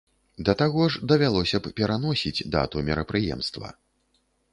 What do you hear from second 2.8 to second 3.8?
мерапрыемства.